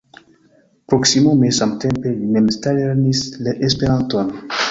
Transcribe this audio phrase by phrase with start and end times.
[0.93, 3.23] Proksimume samtempe li memstare lernis
[3.69, 4.35] Esperanton.